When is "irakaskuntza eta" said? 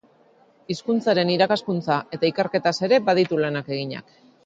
1.35-2.31